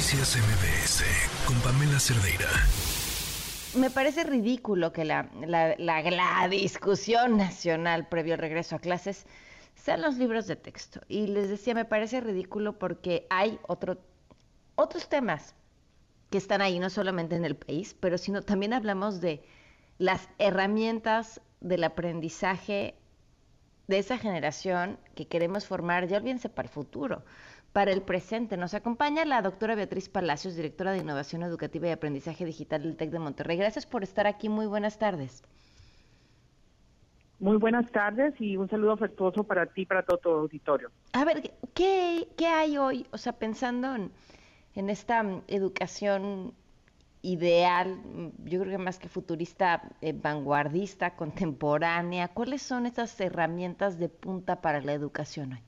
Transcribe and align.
Noticias 0.00 0.38
MBS 0.38 1.04
con 1.46 1.60
Pamela 1.60 2.00
Cerdeira. 2.00 2.48
Me 3.74 3.90
parece 3.90 4.24
ridículo 4.24 4.94
que 4.94 5.04
la, 5.04 5.28
la, 5.46 5.76
la, 5.76 6.48
discusión 6.48 7.36
nacional 7.36 8.08
previo 8.08 8.32
al 8.32 8.40
regreso 8.40 8.76
a 8.76 8.78
clases 8.78 9.26
sean 9.74 10.00
los 10.00 10.16
libros 10.16 10.46
de 10.46 10.56
texto. 10.56 11.02
Y 11.06 11.26
les 11.26 11.50
decía, 11.50 11.74
me 11.74 11.84
parece 11.84 12.22
ridículo 12.22 12.78
porque 12.78 13.26
hay 13.28 13.60
otro, 13.68 13.98
otros 14.74 15.06
temas 15.10 15.54
que 16.30 16.38
están 16.38 16.62
ahí, 16.62 16.78
no 16.78 16.88
solamente 16.88 17.36
en 17.36 17.44
el 17.44 17.56
país, 17.56 17.94
pero 18.00 18.16
sino 18.16 18.40
también 18.40 18.72
hablamos 18.72 19.20
de 19.20 19.44
las 19.98 20.30
herramientas 20.38 21.42
del 21.60 21.84
aprendizaje 21.84 22.94
de 23.86 23.98
esa 23.98 24.16
generación 24.16 24.98
que 25.14 25.26
queremos 25.26 25.66
formar, 25.66 26.06
ya 26.08 26.16
olvídense 26.16 26.48
para 26.48 26.68
el 26.68 26.72
futuro, 26.72 27.22
para 27.72 27.92
el 27.92 28.02
presente. 28.02 28.56
Nos 28.56 28.74
acompaña 28.74 29.24
la 29.24 29.42
doctora 29.42 29.74
Beatriz 29.74 30.08
Palacios, 30.08 30.56
directora 30.56 30.92
de 30.92 30.98
Innovación 30.98 31.42
Educativa 31.42 31.88
y 31.88 31.90
Aprendizaje 31.90 32.44
Digital 32.44 32.82
del 32.82 32.96
TEC 32.96 33.10
de 33.10 33.18
Monterrey. 33.18 33.56
Gracias 33.56 33.86
por 33.86 34.02
estar 34.02 34.26
aquí. 34.26 34.48
Muy 34.48 34.66
buenas 34.66 34.98
tardes. 34.98 35.42
Muy 37.38 37.56
buenas 37.56 37.90
tardes 37.90 38.34
y 38.38 38.56
un 38.56 38.68
saludo 38.68 38.92
afectuoso 38.92 39.44
para 39.44 39.64
ti 39.66 39.82
y 39.82 39.86
para 39.86 40.02
todo 40.02 40.18
tu 40.18 40.28
auditorio. 40.28 40.90
A 41.14 41.24
ver, 41.24 41.54
¿qué, 41.72 42.28
qué 42.36 42.46
hay 42.46 42.76
hoy? 42.76 43.06
O 43.12 43.18
sea, 43.18 43.32
pensando 43.32 43.94
en, 43.94 44.12
en 44.74 44.90
esta 44.90 45.24
educación 45.46 46.52
ideal, 47.22 47.98
yo 48.44 48.60
creo 48.60 48.78
que 48.78 48.82
más 48.82 48.98
que 48.98 49.08
futurista, 49.08 49.82
eh, 50.00 50.12
vanguardista, 50.12 51.16
contemporánea? 51.16 52.28
¿Cuáles 52.28 52.62
son 52.62 52.86
esas 52.86 53.18
herramientas 53.20 53.98
de 53.98 54.08
punta 54.08 54.60
para 54.60 54.80
la 54.80 54.92
educación 54.92 55.54
hoy? 55.54 55.62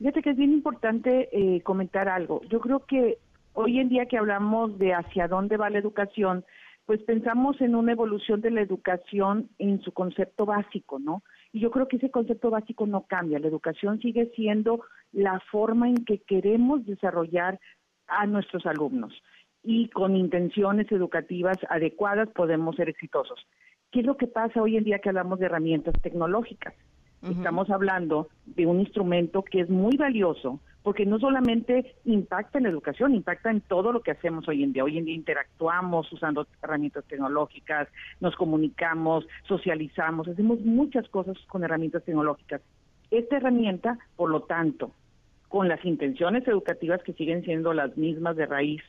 Fíjate 0.00 0.22
que 0.22 0.30
es 0.30 0.36
bien 0.38 0.54
importante 0.54 1.28
eh, 1.30 1.60
comentar 1.60 2.08
algo. 2.08 2.40
Yo 2.48 2.58
creo 2.60 2.86
que 2.86 3.18
hoy 3.52 3.80
en 3.80 3.90
día 3.90 4.06
que 4.06 4.16
hablamos 4.16 4.78
de 4.78 4.94
hacia 4.94 5.28
dónde 5.28 5.58
va 5.58 5.68
la 5.68 5.78
educación, 5.78 6.42
pues 6.86 7.02
pensamos 7.02 7.60
en 7.60 7.74
una 7.74 7.92
evolución 7.92 8.40
de 8.40 8.50
la 8.50 8.62
educación 8.62 9.50
en 9.58 9.82
su 9.82 9.92
concepto 9.92 10.46
básico, 10.46 10.98
¿no? 10.98 11.22
Y 11.52 11.60
yo 11.60 11.70
creo 11.70 11.86
que 11.86 11.98
ese 11.98 12.10
concepto 12.10 12.48
básico 12.48 12.86
no 12.86 13.02
cambia. 13.02 13.38
La 13.40 13.48
educación 13.48 14.00
sigue 14.00 14.32
siendo 14.34 14.80
la 15.12 15.38
forma 15.52 15.86
en 15.86 16.02
que 16.06 16.22
queremos 16.22 16.86
desarrollar 16.86 17.60
a 18.06 18.24
nuestros 18.24 18.64
alumnos 18.64 19.12
y 19.62 19.90
con 19.90 20.16
intenciones 20.16 20.90
educativas 20.90 21.58
adecuadas 21.68 22.30
podemos 22.30 22.74
ser 22.74 22.88
exitosos. 22.88 23.46
¿Qué 23.92 24.00
es 24.00 24.06
lo 24.06 24.16
que 24.16 24.28
pasa 24.28 24.62
hoy 24.62 24.78
en 24.78 24.84
día 24.84 25.00
que 25.00 25.10
hablamos 25.10 25.40
de 25.40 25.44
herramientas 25.44 25.92
tecnológicas? 26.00 26.72
Estamos 27.22 27.68
hablando 27.68 28.28
de 28.46 28.66
un 28.66 28.80
instrumento 28.80 29.42
que 29.42 29.60
es 29.60 29.68
muy 29.68 29.96
valioso 29.96 30.58
porque 30.82 31.04
no 31.04 31.18
solamente 31.18 31.94
impacta 32.06 32.58
en 32.58 32.64
la 32.64 32.70
educación, 32.70 33.14
impacta 33.14 33.50
en 33.50 33.60
todo 33.60 33.92
lo 33.92 34.00
que 34.00 34.12
hacemos 34.12 34.48
hoy 34.48 34.62
en 34.62 34.72
día. 34.72 34.84
Hoy 34.84 34.96
en 34.96 35.04
día 35.04 35.14
interactuamos 35.14 36.10
usando 36.12 36.46
herramientas 36.62 37.04
tecnológicas, 37.04 37.88
nos 38.20 38.34
comunicamos, 38.36 39.26
socializamos, 39.46 40.28
hacemos 40.28 40.60
muchas 40.60 41.06
cosas 41.08 41.36
con 41.48 41.64
herramientas 41.64 42.04
tecnológicas. 42.04 42.62
Esta 43.10 43.36
herramienta, 43.36 43.98
por 44.16 44.30
lo 44.30 44.42
tanto, 44.42 44.92
con 45.48 45.68
las 45.68 45.84
intenciones 45.84 46.46
educativas 46.48 47.02
que 47.02 47.12
siguen 47.12 47.44
siendo 47.44 47.74
las 47.74 47.96
mismas 47.98 48.36
de 48.36 48.46
raíz, 48.46 48.82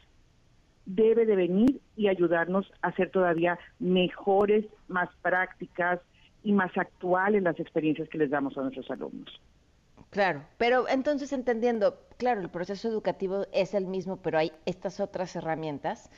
debe 0.86 1.26
de 1.26 1.36
venir 1.36 1.82
y 1.98 2.08
ayudarnos 2.08 2.72
a 2.82 2.92
ser 2.94 3.10
todavía 3.10 3.60
mejores, 3.80 4.66
más 4.88 5.10
prácticas 5.22 6.00
y 6.44 6.52
más 6.54 6.76
actuales 6.78 7.44
las 7.44 7.60
experiencias 7.60 8.10
que 8.10 8.18
les 8.18 8.30
damos 8.30 8.58
a 8.58 8.62
nuestros 8.62 8.90
alumnos. 8.92 9.42
Claro, 10.10 10.44
pero 10.58 10.90
entonces 10.90 11.32
entendiendo, 11.32 11.98
claro, 12.18 12.42
el 12.42 12.50
proceso 12.50 12.90
educativo 12.90 13.46
es 13.54 13.74
el 13.74 13.86
mismo, 13.86 14.18
pero 14.18 14.38
hay 14.40 14.52
estas 14.66 15.00
otras 15.00 15.36
herramientas. 15.36 16.10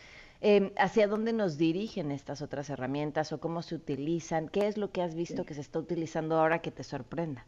Em, 0.41 0.71
¿Hacia 0.77 1.07
dónde 1.07 1.31
nos 1.31 1.57
dirigen 1.57 2.11
estas 2.11 2.41
otras 2.41 2.69
herramientas 2.69 3.31
o 3.31 3.39
cómo 3.39 3.61
se 3.61 3.75
utilizan? 3.75 4.49
¿Qué 4.49 4.67
es 4.67 4.77
lo 4.77 4.91
que 4.91 5.01
has 5.01 5.15
visto 5.15 5.45
que 5.45 5.53
se 5.53 5.61
está 5.61 5.79
utilizando 5.79 6.37
ahora 6.37 6.59
que 6.59 6.71
te 6.71 6.83
sorprenda? 6.83 7.45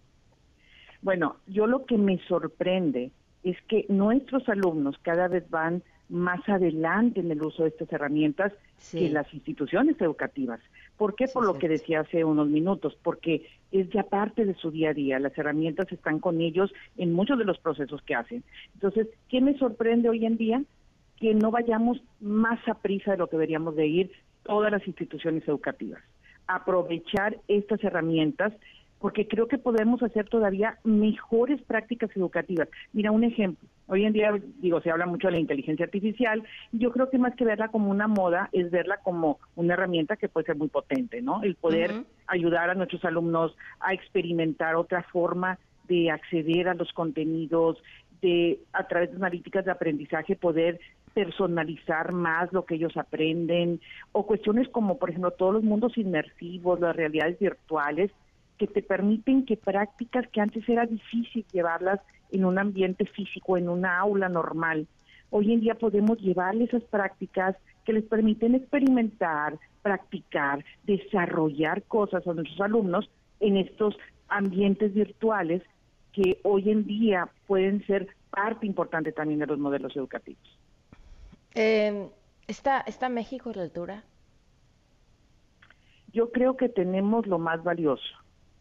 Bueno, 1.01 1.38
yo 1.47 1.67
lo 1.67 1.85
que 1.85 1.97
me 1.97 2.19
sorprende 2.27 3.11
es 3.44 3.57
que 3.67 3.85
nuestros 3.89 4.47
alumnos 4.47 4.97
cada 5.01 5.27
vez 5.27 5.50
van 5.50 5.83
más 6.09 6.47
adelante 6.47 7.19
en 7.19 7.31
el 7.31 7.41
uso 7.41 7.63
de 7.63 7.69
estas 7.69 7.91
herramientas 7.91 8.53
que 8.91 9.09
las 9.09 9.33
instituciones 9.33 9.99
educativas. 9.99 10.59
¿Por 10.97 11.16
qué? 11.16 11.25
Por 11.27 11.45
lo 11.45 11.57
que 11.57 11.67
decía 11.67 12.01
hace 12.01 12.23
unos 12.23 12.47
minutos, 12.47 12.97
porque 13.03 13.47
es 13.71 13.89
ya 13.89 14.03
parte 14.03 14.45
de 14.45 14.53
su 14.55 14.71
día 14.71 14.91
a 14.91 14.94
día, 14.94 15.19
las 15.19 15.38
herramientas 15.38 15.91
están 15.91 16.19
con 16.19 16.39
ellos 16.41 16.71
en 16.97 17.13
muchos 17.13 17.38
de 17.38 17.45
los 17.45 17.57
procesos 17.59 18.01
que 18.03 18.15
hacen. 18.15 18.44
Entonces, 18.75 19.07
¿qué 19.29 19.41
me 19.41 19.57
sorprende 19.57 20.09
hoy 20.09 20.25
en 20.25 20.38
día? 20.38 20.63
Que 21.17 21.33
no 21.33 21.51
vayamos 21.51 22.01
más 22.19 22.59
a 22.67 22.75
prisa 22.75 23.11
de 23.11 23.17
lo 23.17 23.27
que 23.27 23.38
deberíamos 23.38 23.75
de 23.75 23.88
ir 23.88 24.11
todas 24.44 24.71
las 24.71 24.88
instituciones 24.88 25.47
educativas. 25.47 26.01
Aprovechar 26.47 27.38
estas 27.47 27.83
herramientas 27.83 28.53
porque 29.05 29.27
creo 29.27 29.47
que 29.47 29.59
podemos 29.59 30.01
hacer 30.01 30.27
todavía 30.29 30.79
mejores 30.83 31.61
prácticas 31.61 32.09
educativas. 32.16 32.67
Mira, 32.91 33.11
un 33.11 33.23
ejemplo. 33.23 33.69
Hoy 33.85 34.03
en 34.03 34.13
día, 34.13 34.33
digo, 34.57 34.81
se 34.81 34.89
habla 34.89 35.05
mucho 35.05 35.27
de 35.27 35.33
la 35.33 35.39
inteligencia 35.39 35.85
artificial. 35.85 36.41
Yo 36.71 36.91
creo 36.91 37.11
que 37.11 37.19
más 37.19 37.35
que 37.35 37.45
verla 37.45 37.67
como 37.67 37.91
una 37.91 38.07
moda, 38.07 38.49
es 38.51 38.71
verla 38.71 38.97
como 39.03 39.38
una 39.55 39.75
herramienta 39.75 40.15
que 40.15 40.27
puede 40.27 40.47
ser 40.47 40.55
muy 40.55 40.69
potente, 40.69 41.21
¿no? 41.21 41.44
El 41.44 41.53
poder 41.53 41.91
ayudar 42.25 42.71
a 42.71 42.73
nuestros 42.73 43.05
alumnos 43.05 43.55
a 43.79 43.94
experimentar 43.94 44.75
otra 44.75 45.03
forma 45.03 45.59
de 45.88 46.09
acceder 46.09 46.67
a 46.67 46.73
los 46.73 46.91
contenidos, 46.91 47.77
de 48.23 48.57
a 48.73 48.88
través 48.88 49.11
de 49.11 49.17
analíticas 49.17 49.65
de 49.65 49.71
aprendizaje 49.71 50.35
poder 50.35 50.79
personalizar 51.13 52.11
más 52.11 52.51
lo 52.51 52.65
que 52.65 52.73
ellos 52.73 52.97
aprenden, 52.97 53.79
o 54.13 54.25
cuestiones 54.25 54.67
como, 54.69 54.97
por 54.97 55.11
ejemplo, 55.11 55.29
todos 55.29 55.53
los 55.53 55.63
mundos 55.63 55.95
inmersivos, 55.95 56.79
las 56.79 56.95
realidades 56.95 57.38
virtuales, 57.38 58.11
que 58.57 58.67
te 58.67 58.81
permiten 58.81 59.45
que 59.45 59.57
prácticas 59.57 60.27
que 60.29 60.41
antes 60.41 60.67
era 60.67 60.85
difícil 60.85 61.45
llevarlas 61.51 61.99
en 62.31 62.45
un 62.45 62.57
ambiente 62.57 63.05
físico, 63.05 63.57
en 63.57 63.69
una 63.69 63.99
aula 63.99 64.29
normal, 64.29 64.88
hoy 65.29 65.53
en 65.53 65.61
día 65.61 65.75
podemos 65.75 66.17
llevarles 66.19 66.69
esas 66.69 66.83
prácticas 66.83 67.55
que 67.85 67.94
les 67.94 68.03
permiten 68.03 68.55
experimentar, 68.55 69.57
practicar, 69.81 70.63
desarrollar 70.83 71.83
cosas 71.83 72.25
a 72.27 72.33
nuestros 72.33 72.59
alumnos 72.61 73.09
en 73.39 73.57
estos 73.57 73.95
ambientes 74.27 74.94
virtuales 74.94 75.61
que 76.13 76.39
hoy 76.44 76.71
en 76.71 76.85
día 76.85 77.29
pueden 77.45 77.85
ser 77.85 78.07
parte 78.29 78.65
importante 78.65 79.11
también 79.11 79.39
de 79.39 79.47
los 79.47 79.59
modelos 79.59 79.95
educativos. 79.95 80.59
Eh, 81.53 82.09
¿está, 82.47 82.81
¿Está 82.81 83.09
México 83.09 83.49
a 83.49 83.53
la 83.53 83.63
altura? 83.63 84.03
Yo 86.11 86.31
creo 86.31 86.55
que 86.55 86.69
tenemos 86.69 87.27
lo 87.27 87.39
más 87.39 87.63
valioso, 87.63 88.15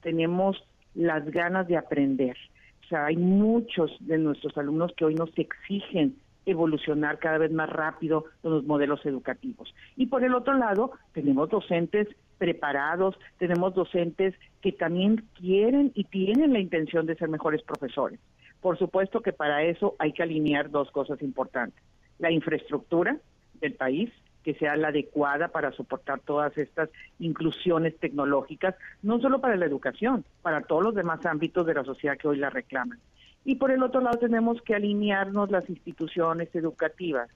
tenemos 0.04 0.62
las 0.94 1.24
ganas 1.30 1.66
de 1.66 1.76
aprender. 1.76 2.36
O 2.84 2.86
sea, 2.86 3.06
hay 3.06 3.16
muchos 3.16 3.90
de 4.00 4.18
nuestros 4.18 4.56
alumnos 4.56 4.92
que 4.96 5.06
hoy 5.06 5.14
nos 5.14 5.36
exigen 5.36 6.16
evolucionar 6.46 7.18
cada 7.18 7.38
vez 7.38 7.50
más 7.50 7.70
rápido 7.70 8.26
los 8.42 8.64
modelos 8.64 9.04
educativos. 9.06 9.74
Y 9.96 10.06
por 10.06 10.22
el 10.22 10.34
otro 10.34 10.54
lado, 10.54 10.92
tenemos 11.12 11.48
docentes 11.48 12.06
preparados, 12.36 13.16
tenemos 13.38 13.74
docentes 13.74 14.34
que 14.60 14.72
también 14.72 15.24
quieren 15.34 15.90
y 15.94 16.04
tienen 16.04 16.52
la 16.52 16.60
intención 16.60 17.06
de 17.06 17.16
ser 17.16 17.30
mejores 17.30 17.62
profesores. 17.62 18.20
Por 18.60 18.78
supuesto 18.78 19.22
que 19.22 19.32
para 19.32 19.62
eso 19.62 19.96
hay 19.98 20.12
que 20.12 20.22
alinear 20.22 20.70
dos 20.70 20.90
cosas 20.90 21.22
importantes. 21.22 21.82
La 22.18 22.30
infraestructura 22.30 23.16
del 23.60 23.74
país, 23.74 24.10
que 24.44 24.54
sea 24.54 24.76
la 24.76 24.88
adecuada 24.88 25.48
para 25.48 25.72
soportar 25.72 26.20
todas 26.20 26.56
estas 26.58 26.90
inclusiones 27.18 27.98
tecnológicas, 27.98 28.76
no 29.02 29.18
solo 29.20 29.40
para 29.40 29.56
la 29.56 29.66
educación, 29.66 30.24
para 30.42 30.60
todos 30.60 30.84
los 30.84 30.94
demás 30.94 31.24
ámbitos 31.26 31.66
de 31.66 31.74
la 31.74 31.84
sociedad 31.84 32.16
que 32.18 32.28
hoy 32.28 32.36
la 32.36 32.50
reclaman. 32.50 33.00
Y 33.44 33.56
por 33.56 33.70
el 33.70 33.82
otro 33.82 34.00
lado 34.00 34.18
tenemos 34.18 34.60
que 34.62 34.74
alinearnos 34.74 35.50
las 35.50 35.68
instituciones 35.68 36.54
educativas 36.54 37.28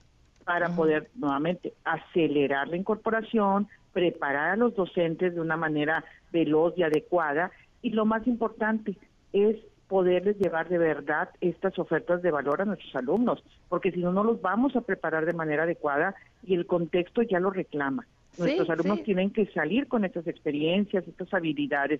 para 0.43 0.69
poder 0.69 1.09
nuevamente 1.15 1.73
acelerar 1.83 2.67
la 2.67 2.77
incorporación, 2.77 3.67
preparar 3.93 4.51
a 4.51 4.55
los 4.55 4.75
docentes 4.75 5.35
de 5.35 5.41
una 5.41 5.57
manera 5.57 6.03
veloz 6.31 6.73
y 6.77 6.83
adecuada 6.83 7.51
y 7.81 7.91
lo 7.91 8.05
más 8.05 8.25
importante 8.27 8.95
es 9.33 9.57
poderles 9.89 10.37
llevar 10.37 10.69
de 10.69 10.77
verdad 10.77 11.29
estas 11.41 11.77
ofertas 11.79 12.21
de 12.21 12.31
valor 12.31 12.61
a 12.61 12.65
nuestros 12.65 12.95
alumnos, 12.95 13.43
porque 13.67 13.91
si 13.91 13.99
no, 13.99 14.13
no 14.13 14.23
los 14.23 14.39
vamos 14.39 14.75
a 14.75 14.81
preparar 14.81 15.25
de 15.25 15.33
manera 15.33 15.63
adecuada 15.63 16.15
y 16.43 16.53
el 16.53 16.67
contexto 16.67 17.23
ya 17.23 17.39
lo 17.39 17.49
reclama. 17.49 18.05
Nuestros 18.37 18.69
alumnos 18.69 19.03
tienen 19.03 19.31
que 19.31 19.47
salir 19.47 19.87
con 19.87 20.05
estas 20.05 20.27
experiencias, 20.27 21.05
estas 21.07 21.33
habilidades. 21.33 21.99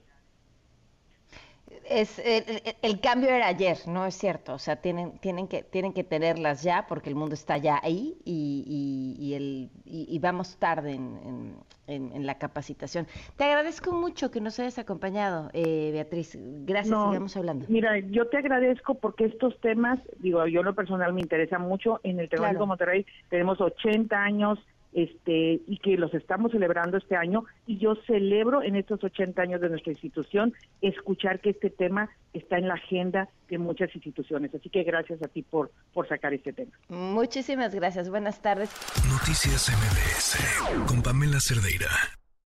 Es 1.89 2.19
el, 2.19 2.99
cambio 2.99 3.29
era 3.29 3.47
ayer, 3.47 3.77
no 3.87 4.05
es 4.05 4.15
cierto. 4.15 4.53
O 4.53 4.59
sea, 4.59 4.77
tienen, 4.77 5.17
tienen, 5.19 5.47
que, 5.47 5.63
tienen 5.63 5.93
que 5.93 6.03
tenerlas 6.03 6.63
ya 6.63 6.85
porque 6.87 7.09
el 7.09 7.15
mundo 7.15 7.33
está 7.33 7.57
ya 7.57 7.79
ahí 7.81 8.17
y, 8.25 9.15
y, 9.19 9.33
el, 9.33 9.69
y, 9.85 10.19
vamos 10.19 10.57
tarde 10.57 10.93
en, 10.93 11.55
en, 11.87 12.25
la 12.25 12.37
capacitación. 12.37 13.07
Te 13.35 13.45
agradezco 13.45 13.91
mucho 13.91 14.31
que 14.31 14.41
nos 14.41 14.59
hayas 14.59 14.77
acompañado, 14.79 15.49
eh, 15.53 15.89
Beatriz. 15.91 16.37
Gracias, 16.65 16.95
sigamos 16.95 17.35
hablando. 17.35 17.65
Mira, 17.69 17.97
yo 17.99 18.27
te 18.27 18.37
agradezco 18.37 18.95
porque 18.95 19.25
estos 19.25 19.59
temas, 19.61 19.99
digo, 20.19 20.45
yo 20.47 20.59
en 20.59 20.65
lo 20.67 20.75
personal 20.75 21.13
me 21.13 21.21
interesa 21.21 21.57
mucho. 21.57 21.99
En 22.03 22.19
el 22.19 22.29
Tecnológico 22.29 22.67
Monterrey 22.67 23.05
tenemos 23.29 23.59
80 23.59 24.15
años 24.15 24.59
este 24.93 25.61
y 25.67 25.77
que 25.77 25.97
los 25.97 26.13
estamos 26.13 26.51
celebrando 26.51 26.97
este 26.97 27.15
año 27.15 27.45
y 27.67 27.77
yo 27.77 27.95
celebro 28.07 28.63
en 28.63 28.75
estos 28.75 29.03
80 29.03 29.41
años 29.41 29.61
de 29.61 29.69
nuestra 29.69 29.91
institución 29.91 30.53
escuchar 30.81 31.39
que 31.39 31.51
este 31.51 31.69
tema 31.69 32.09
está 32.33 32.57
en 32.57 32.67
la 32.67 32.75
agenda 32.75 33.29
de 33.49 33.57
muchas 33.57 33.93
instituciones. 33.95 34.53
Así 34.53 34.69
que 34.69 34.83
gracias 34.83 35.21
a 35.23 35.27
ti 35.27 35.41
por, 35.43 35.71
por 35.93 36.07
sacar 36.07 36.33
este 36.33 36.53
tema. 36.53 36.71
Muchísimas 36.89 37.73
gracias. 37.73 38.09
Buenas 38.09 38.41
tardes. 38.41 38.69
Noticias 39.09 39.69
MBS 39.69 40.87
con 40.87 41.01
Pamela 41.01 41.39
Cerdeira. 41.39 42.18